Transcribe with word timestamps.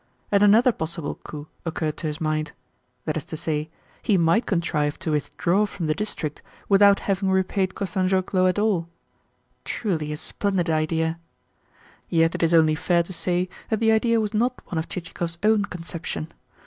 And 0.31 0.41
another 0.41 0.71
possible 0.71 1.13
coup 1.13 1.47
occurred 1.63 1.97
to 1.97 2.07
his 2.07 2.19
mind. 2.19 2.53
That 3.05 3.17
is 3.17 3.25
to 3.25 3.37
say, 3.37 3.69
he 4.01 4.17
might 4.17 4.47
contrive 4.47 4.97
to 4.97 5.11
withdraw 5.11 5.67
from 5.67 5.85
the 5.85 5.93
district 5.93 6.41
without 6.67 7.01
having 7.01 7.29
repaid 7.29 7.75
Kostanzhoglo 7.75 8.47
at 8.49 8.57
all! 8.57 8.89
Truly 9.63 10.11
a 10.11 10.17
splendid 10.17 10.71
idea! 10.71 11.19
Yet 12.09 12.33
it 12.33 12.41
is 12.41 12.51
only 12.51 12.73
fair 12.73 13.03
to 13.03 13.13
say 13.13 13.47
that 13.69 13.79
the 13.79 13.91
idea 13.91 14.19
was 14.19 14.33
not 14.33 14.59
one 14.65 14.79
of 14.79 14.89
Chichikov's 14.89 15.37
own 15.43 15.65
conception. 15.65 16.33